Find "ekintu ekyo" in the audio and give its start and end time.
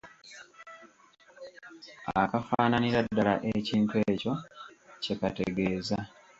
3.57-4.33